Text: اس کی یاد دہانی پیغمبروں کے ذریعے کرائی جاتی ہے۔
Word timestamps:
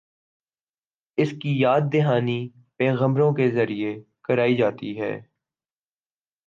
اس 1.17 1.31
کی 1.41 1.59
یاد 1.59 1.81
دہانی 1.93 2.39
پیغمبروں 2.77 3.31
کے 3.33 3.49
ذریعے 3.51 3.93
کرائی 4.23 4.55
جاتی 4.57 4.99
ہے۔ 5.01 5.13